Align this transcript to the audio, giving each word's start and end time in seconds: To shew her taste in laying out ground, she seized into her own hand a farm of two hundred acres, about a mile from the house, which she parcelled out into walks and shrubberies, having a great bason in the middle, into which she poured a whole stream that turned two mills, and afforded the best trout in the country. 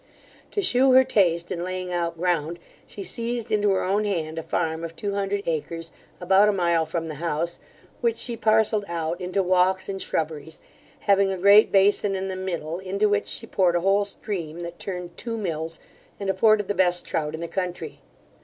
To 0.49 0.63
shew 0.63 0.93
her 0.93 1.03
taste 1.03 1.51
in 1.51 1.63
laying 1.63 1.93
out 1.93 2.17
ground, 2.17 2.57
she 2.87 3.03
seized 3.03 3.51
into 3.51 3.69
her 3.69 3.83
own 3.83 4.03
hand 4.03 4.39
a 4.39 4.41
farm 4.41 4.83
of 4.83 4.95
two 4.95 5.13
hundred 5.13 5.43
acres, 5.45 5.91
about 6.19 6.49
a 6.49 6.51
mile 6.51 6.87
from 6.87 7.07
the 7.07 7.13
house, 7.21 7.59
which 7.99 8.17
she 8.17 8.35
parcelled 8.35 8.83
out 8.87 9.21
into 9.21 9.43
walks 9.43 9.87
and 9.87 10.01
shrubberies, 10.01 10.59
having 11.01 11.31
a 11.31 11.37
great 11.37 11.71
bason 11.71 12.15
in 12.15 12.29
the 12.29 12.35
middle, 12.35 12.79
into 12.79 13.07
which 13.07 13.27
she 13.27 13.45
poured 13.45 13.75
a 13.75 13.81
whole 13.81 14.03
stream 14.03 14.61
that 14.61 14.79
turned 14.79 15.15
two 15.17 15.37
mills, 15.37 15.79
and 16.19 16.31
afforded 16.31 16.67
the 16.67 16.73
best 16.73 17.05
trout 17.05 17.35
in 17.35 17.39
the 17.39 17.47
country. 17.47 17.99